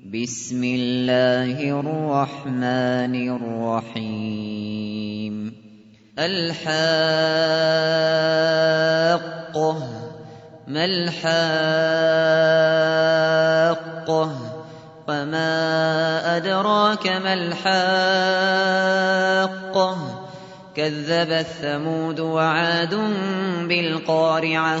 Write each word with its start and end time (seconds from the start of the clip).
بسم 0.00 0.64
الله 0.64 1.60
الرحمن 1.80 3.14
الرحيم. 3.92 5.52
الحاقة 6.18 6.68
ما 10.68 10.84
الحاقة 10.84 11.20
وما 15.08 15.56
أدراك 16.36 17.06
ما 17.06 17.34
الحاقة 17.34 17.80
كذبت 20.76 21.46
ثمود 21.60 22.20
وعاد 22.20 22.94
بالقارعة. 23.68 24.80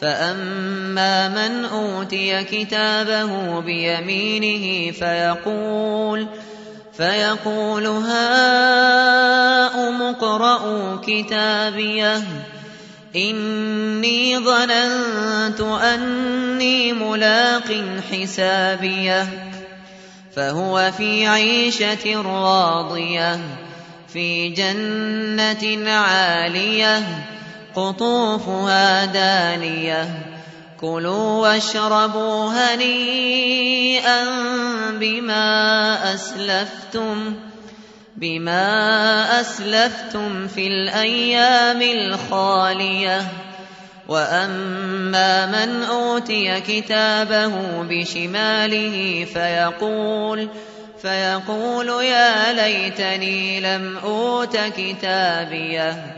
فأما 0.00 1.28
من 1.28 1.64
أوتي 1.64 2.44
كتابه 2.44 3.60
بيمينه 3.60 4.92
فيقول 4.92 6.26
فيقول 6.96 7.86
هاؤم 7.86 9.22
اقرءوا 10.02 10.96
كتابيه 11.06 12.22
إني 13.16 14.38
ظننت 14.38 15.60
أني 15.60 16.92
ملاق 16.92 17.84
حسابيه 18.12 19.26
فهو 20.36 20.92
في 20.96 21.26
عيشة 21.26 22.22
راضية 22.22 23.40
في 24.12 24.48
جنة 24.48 25.90
عالية 25.90 27.02
قطوفها 27.78 29.04
دانية. 29.04 30.08
كلوا 30.80 31.48
واشربوا 31.48 32.50
هنيئا 32.52 34.24
بما 34.90 36.14
أسلفتم 36.14 37.34
بما 38.16 39.40
أسلفتم 39.40 40.48
في 40.48 40.66
الأيام 40.66 41.82
الخالية. 41.82 43.22
وأما 44.08 45.46
من 45.46 45.82
أوتي 45.82 46.60
كتابه 46.60 47.52
بشماله 47.82 49.26
فيقول 49.34 50.48
فيقول 51.02 52.04
يا 52.04 52.52
ليتني 52.52 53.60
لم 53.60 53.98
أوت 54.04 54.56
كتابيه. 54.56 56.17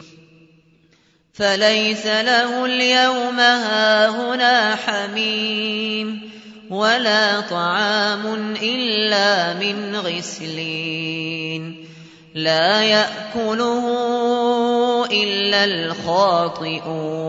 فليس 1.33 2.05
له 2.05 2.65
اليوم 2.65 3.39
هاهنا 3.39 4.75
حميم 4.75 6.31
ولا 6.69 7.41
طعام 7.41 8.55
إلا 8.61 9.53
من 9.53 9.95
غسلين 9.95 11.85
لا 12.35 12.83
يأكله 12.83 13.85
إلا 15.11 15.65
الخاطئون 15.65 17.21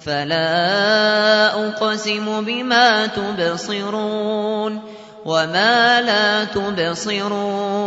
فلا 0.00 1.68
أقسم 1.68 2.44
بما 2.44 3.06
تبصرون 3.06 4.80
وما 5.24 6.00
لا 6.00 6.44
تبصرون 6.44 7.86